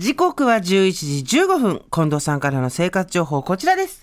[0.00, 1.84] 時刻は11時15分。
[1.92, 4.02] 近藤さんからの生活情報こちらです。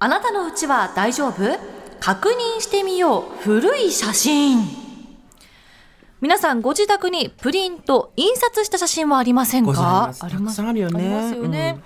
[0.00, 1.36] あなたのうちは大丈夫？
[2.00, 3.22] 確認してみよう。
[3.44, 4.58] 古い写真。
[6.20, 10.24] 皆さんご自宅にプリント印刷した写真はありませんございかます。
[10.24, 10.98] あるよね。
[10.98, 11.78] ありますよね、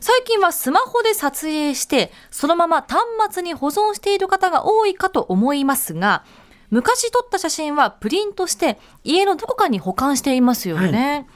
[0.00, 3.02] 最近はスマホで撮影してそのまま端
[3.34, 6.24] 末に保存している方が多いかと思いますが
[6.70, 11.26] 昔撮った写真はプリントして家のどこかに保管していますよね、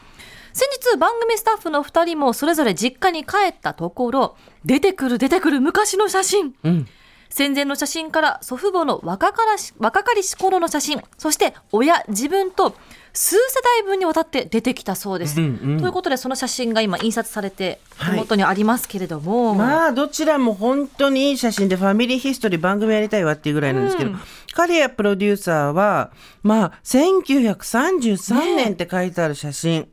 [0.52, 6.86] 先日番組スタッフの2人もそれぞれ実家に帰ったところ出てくる出てくる昔の写真、うん。
[7.32, 12.74] 戦前の写真から祖父母の若からし若かりし頃の写真そして親自分と
[13.12, 15.40] 数世代分にわたって出てきたそうです。
[15.40, 18.14] うんうんということでその写真が今印刷されてはい。
[18.14, 24.20] 手元にありますけれども、まあどちらも本当にいい写真でファミリーヒストリー番組やりたいわっていうぐらいなんですけど、うん。
[24.52, 29.88] 刈谷プロデューサーはまあ1933年って書いてある写真、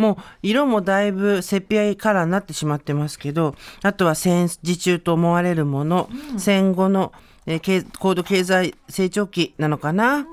[0.00, 7.12] もう色もだいぶセピアカラーになってしまってますけどあとは戦時中と思われるもの、戦後の、
[7.46, 10.26] えー経高度経済成長期なのかな、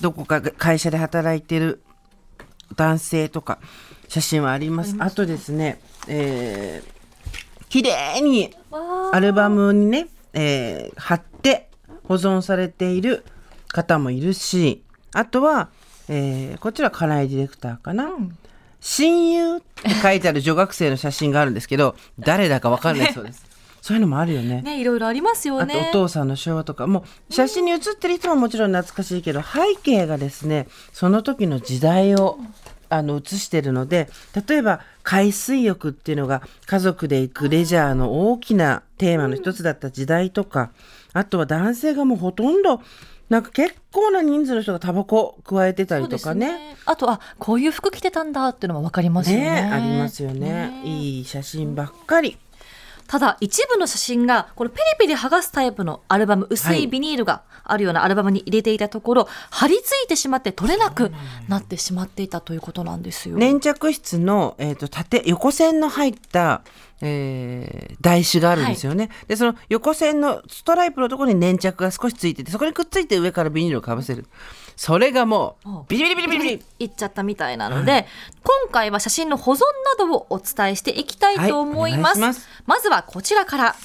[0.00, 1.82] どこかが会社で働いてる
[2.76, 3.58] 男性とか
[4.08, 4.96] 写真はあります。
[4.98, 7.00] あとですね、えー
[7.68, 8.52] 綺麗に
[9.12, 11.68] アルバムにね、えー貼って
[12.04, 13.24] 保存されている
[13.68, 15.68] 方もいるし、あとは、
[16.08, 18.10] えーこちら金井ディレクターかな？
[18.80, 23.44] 親友って書いてある女学生の写真があるんですけど、 誰だかわかんないそうです。
[23.82, 24.60] そういうのもあるよね。
[24.62, 25.90] ねいろいろありますよあとおね。
[25.92, 32.38] 父さんの昭和とかもう写真に写ってる人ももちろん懐かしいけど背景がですねその時の時代を
[32.90, 34.08] あの写してるので
[34.46, 40.72] 例えば海水浴っていうのが家族で行くレジャーの大きなテーマの一つだった時代とか
[41.12, 42.82] あとは男性がもうほとんど
[43.30, 46.48] なんか結構な人数の人がタバコ加えてたりとかね。
[46.48, 52.36] そうですあとあこういう服着てたんだっていうのもわかりますよねねありますよねいい写真ばっかり。
[53.10, 61.10] ただ一部の写真がこのペリペリ剥がすタイプのアルバム薄いビニールがあるようなアルバムに入れていたところ、貼り付いてしまって取れなく
[61.48, 63.36] なってしまっていたということなんですよ。
[63.36, 66.62] 粘着質の、えー、と縦横線の入った、
[67.00, 74.26] えー台紙があるんですよね、でその横線のストライプのところに粘着が少しついててそこにくっついて上からビニールをかぶせる。
[74.76, 76.64] それがもうビリビリビリビリビリ。
[76.78, 78.06] いっちゃったみたいなので、
[78.42, 79.58] 今回は写真の保存
[79.98, 82.20] などをお伝えしていきたいと思います。
[82.20, 82.28] はい。
[82.28, 82.48] ます。
[82.64, 83.76] まずはこちらから。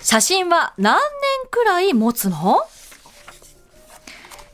[0.00, 1.02] 写真は何年
[1.50, 2.62] くらい持つの？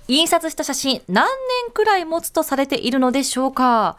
[0.09, 1.29] 印刷した写真何
[1.67, 3.97] 年くらい持つとされているのでしょうか？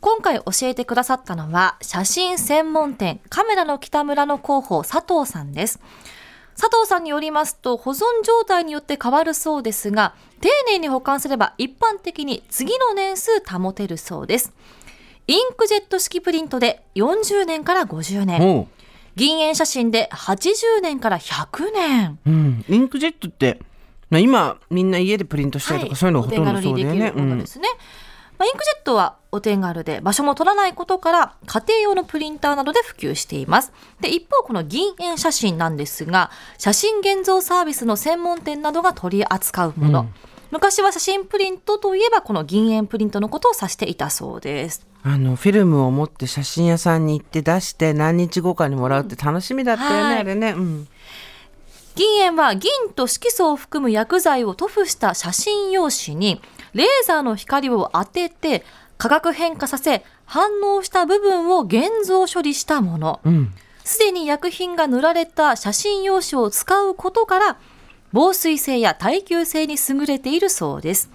[0.00, 5.80] 今回教えてくださったのは写真専門店カメラの北村の広報佐藤さんです。
[6.56, 14.52] 佐藤さんによりますと保存状態によって変わるそうですが丁寧に保管すれば一般的に次の年数保てるそうです。
[15.26, 18.40] インクジェット式プリントで40年から50年。
[18.40, 18.68] も
[19.16, 22.18] 銀塩写真で80年から100年。
[22.26, 23.60] う、うん、インクジェットって
[24.08, 27.12] まあ今みんな家でプリントしたりとか、そういうのがほとんどそうだよね。
[27.36, 27.68] ですね。
[28.40, 33.70] まあ、インクジェットはお手軽で場所も取らないことから家庭用のプリンターなどで普及しています。
[34.00, 40.06] で一方この銀塩写真なんですが写真現像サービスの専門店などが取り扱うもの、
[40.50, 44.86] 昔は写真プリントといえばこの銀塩プリントのことを指していたそうです。
[45.02, 50.18] あのフィルムを持って写真屋さんに行って出して何日後かにもらうって楽しみだったよね、はい。
[50.20, 50.88] あれね、うん、
[51.94, 56.40] 銀塩は銀と色素を含む薬剤を塗布した写真用紙に
[56.74, 58.64] レーザーの光を当てて
[58.98, 63.20] 化学変化させ反応した部分を現像処理したもの。
[63.24, 63.52] うん、
[63.84, 67.56] すでに薬品が塗られた写真用紙を使うことから
[68.12, 71.10] 防水性や耐久性に優れているそうです。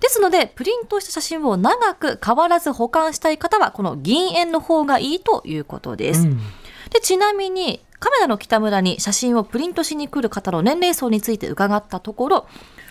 [0.00, 6.38] ですのでプリントした写真を長く変わらず保管したい方はこの銀塩の方がいいということです、うん。
[6.90, 12.46] でちなみにカメラの北村に写真をプリントしに来る方の年齢層について伺ったところ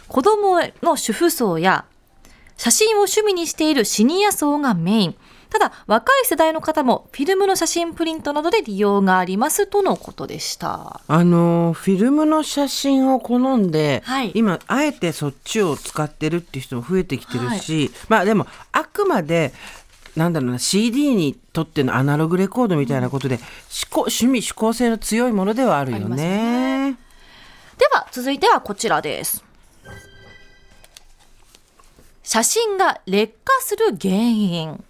[0.08, 1.86] 子供の主婦層や
[2.58, 5.16] 写真を趣味にしているシニア層がメイン。
[5.50, 11.00] ただ若い世代の方もフィルムの写真プリントなどで利用がありますとのことでした。
[11.08, 14.32] あのフィルムの写真を好んで、はい。
[14.34, 19.54] 今あえてそっちを使ってるっていう人も増えてきてるし、まあでもあくまで
[20.16, 23.44] なんだろうな CD にとってのアナログレコードみたいなことで、思
[23.92, 26.98] 考趣味思考性の強いものではあるよありますね。
[27.78, 29.44] では続いてはこちらです
[32.24, 34.84] 写真が劣化する原因。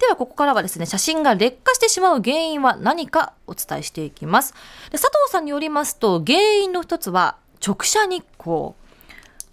[0.00, 4.52] ではここからはですね写真が劣化してしまう原因は何かお伝えしていきます。
[4.90, 8.72] で佐藤さんによりますと原因の一つは直射日光。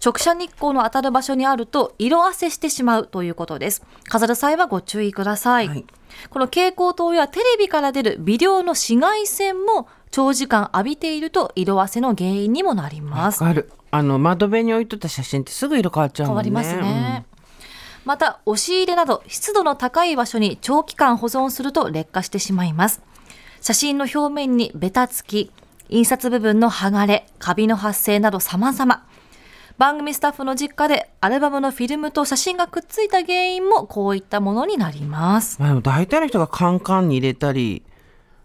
[0.04, 3.84] 直射日光の当たる場所にあると色あせしてしまうということです。
[4.08, 5.84] 飾る際はご注意ください、はい。
[6.28, 13.44] この蛍光灯やテレビから出る微量の紫外線も長時間浴びていると色あせの原因にもなります。
[13.44, 13.70] わかる。
[13.94, 16.44] あの窓辺に置いとった写真ってすぐ色変わっちゃうもんね。
[16.44, 17.26] 変わりますね。
[18.06, 23.02] また、押し入れなど湿度の高い場所に長期間保存すると劣化してしまいます。
[23.60, 25.52] 写真の表面にベタつき、
[25.90, 29.04] 印刷部分の剥がれ、カビの発生など様々。
[29.76, 35.60] 番組スタッフの実家でアルバムのフィルムと写真がくっついた原因もこういったものになります。
[35.60, 37.82] まあ、でも大体の人がカンカンに入れたり、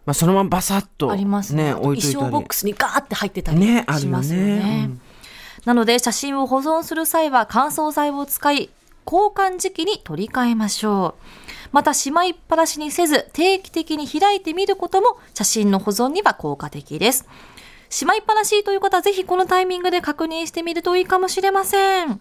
[0.05, 1.73] まあ、そのままバサッとありますね。
[1.73, 2.53] 置いといたり衣装ボック。
[2.55, 3.65] スにガーって入ってたり
[3.97, 4.55] しますよね。
[4.59, 5.01] ねうん
[5.67, 8.69] なので写真を保存する際は乾燥剤を使い、
[9.05, 11.21] 交換時期に取り替えましょう。
[11.73, 17.27] またしまいっぱなしにせず定期的に開いてみることも写真の保存には効果的です。
[17.89, 22.07] しまいっぱなしという方はぜひこのタイミングで確認してみるといいかもしれません。
[22.11, 22.17] はい。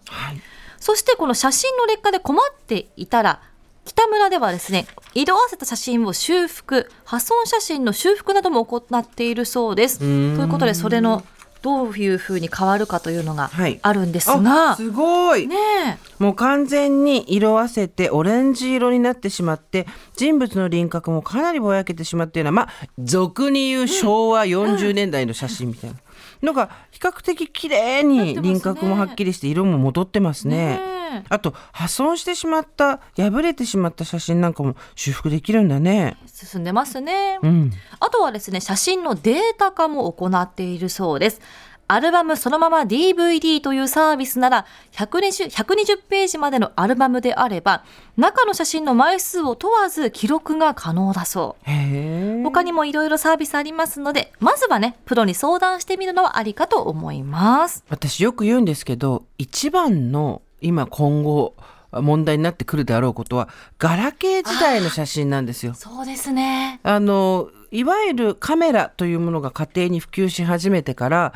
[0.77, 3.41] そしてこの写真の劣化で困っていたら、
[3.85, 9.99] 北村ではですね、色あせた写真を修復、破損写真の修復なども行っているそうです。
[9.99, 11.23] ということで、それの
[11.61, 13.79] どういうふうに変わるかというのがはい。
[13.81, 25.97] あるんですあが、すごい、ねえ、もう完全に色あせてオレンジ色になってしまって人物の輪郭もかなりぼやけてしまっているようなまあ俗に言う昭和40年代の写真みたいな。
[26.43, 30.77] のが比較的綺麗に輪郭もはっきりして色も戻ってますね。
[30.77, 36.17] ねえあと破損してしまった破れてしまった写真なんかも修復できるんだね。
[36.25, 37.39] 進んでますね。
[37.41, 41.41] うん、あとはですね、写真のデータ化も行っているそうです。
[41.89, 47.85] アルバムそのまま DVD というサービスなら120 120ページまでのアルバムであれば
[48.17, 52.43] 中の写真の枚数を問わず記録が可能だそう。
[52.43, 57.83] 他にもいろいろサービスありますので、まずはね、プロに相談してみるのはありかと思います。
[57.89, 61.55] 私よく言うんですけど一番の今今後
[61.91, 63.49] 問題になってくるであろうことは
[63.79, 65.73] ガラケー時代の写真なんですよ。
[65.73, 66.79] そうですね。
[66.83, 71.33] あのいわゆるカメラというものが家庭に普及し始めてから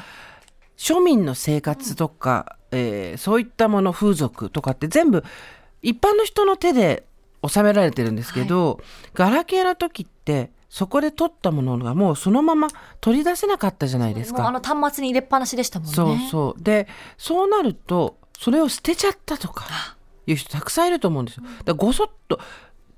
[0.78, 5.24] 庶民の生活とか、えーそういったもの風俗とかって全部
[5.82, 7.06] 一般の人の手で
[7.48, 8.80] 収められてるんですけど、
[9.14, 12.70] ガラケーの時ってそこで撮ったものがもうそのまま
[13.02, 14.48] 取り出せなかったじゃないですか。
[14.48, 15.94] あの端末に入れっぱなしでしたもんね。
[15.94, 19.66] そうそうでそうなるとそれを捨てちゃったとか
[20.26, 21.44] いう人たくさんいると思うんですよ。
[21.64, 22.40] だごそっと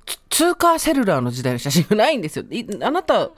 [0.06, 2.46] つ通貨セルラーの時代の写真がないんですよ。
[2.50, 3.30] いあなた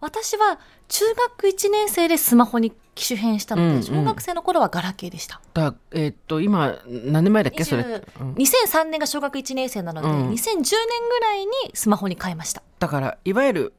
[0.00, 0.58] 私は
[0.88, 5.40] 中学1年生でスマホに機種変したので、うんうん小学生の頃はガラケーでした。
[5.54, 12.64] だえーっと今何年前だっけそれ、20うん2003年が小学1年生なので、うん2010年ぐらいにスマホに変えました。
[12.80, 13.74] だからいわゆる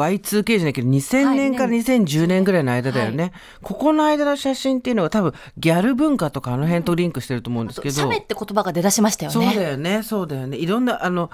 [0.00, 3.32] Y2K じゃないけど2000年から2010年ぐらいの間だよね、
[3.62, 9.54] ここの間の写真っていうのは多分ギャル文化とかあの辺とリンクしてると思うんですけど、メって言葉が出だしましたよそうね。
[9.54, 10.02] だよね。
[10.02, 10.56] そうだよね。
[10.56, 11.30] いろんなあの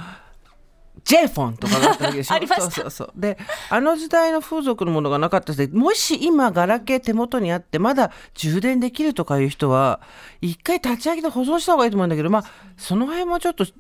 [1.05, 2.35] J フォンとかがあったわけでしょ？
[2.37, 2.71] ありました。
[2.71, 3.13] そうそうそう。
[3.15, 3.39] で
[3.71, 10.01] あの時代の風俗のものがなかったのでもし今ガラケー手元にあってまだ充電できるとかいう人は
[10.41, 12.45] 一回立ち上げて保存した方がいいと思うんだけどまあ
[12.77, 13.75] その辺もちょっとし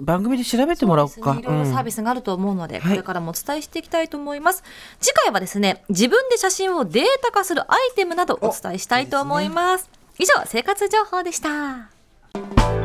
[0.00, 4.62] 番組で調べてもらおうかねいろいろサービスがあると思うので、はいこれからもお伝えしていきたいと思います。
[5.00, 9.90] 次回はですね、自分で写真をデータ化するアイテムなどお伝えしたいと思います。
[10.18, 12.81] 以上、生活情報でした。